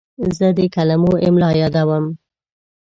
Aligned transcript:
زه 0.37 0.47
د 0.57 0.59
کلمو 0.75 1.11
املا 1.27 1.49
یادوم. 1.61 2.05